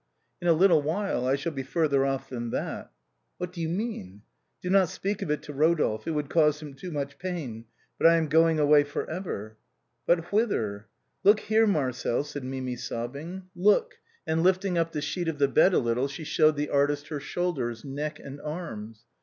[0.41, 2.91] "In a little while I shall be further off than that.""
[3.37, 4.23] What do you mean?"
[4.63, 7.65] "Do not speak of it to Eodolphe, it would cause him too much pain,
[7.99, 9.57] but I am going away for ever."
[10.07, 10.87] "But whither?""
[11.23, 11.67] Look here.
[11.67, 14.25] Marcel," said Mimi sobbing," look." EPILOGUE TO THE LOVES OF RODOLPHE AND MIMI.
[14.25, 14.43] 329 And
[14.73, 17.85] lifting up the sheet of the bed a little she showed the artist her shoulders^,
[17.85, 19.05] neck and arms.